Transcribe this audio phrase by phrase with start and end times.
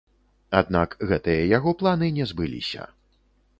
[0.59, 2.89] Аднак гэтыя яго планы не збыліся.